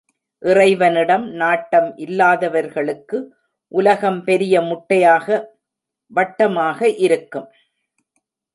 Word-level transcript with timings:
இறைவனிடம் 0.43 1.25
நாட்டம் 1.31 1.89
இல்லாதவர்களுக்கு 1.97 3.17
உலகம் 3.71 4.19
பெரிய 4.23 4.61
முட்டையாக 4.61 5.27
வட்டமாக 6.11 6.89
இருக்கும். 6.97 7.47